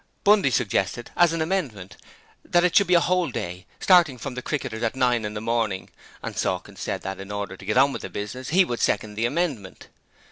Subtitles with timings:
[0.23, 1.95] Bundy suggested as an amendment
[2.43, 5.39] that it should be a whole day, starting from the Cricketers at nine in the
[5.41, 5.91] morning,
[6.23, 9.13] and Sawkins said that, in order to get on with the business, he would second
[9.13, 9.89] the amendment.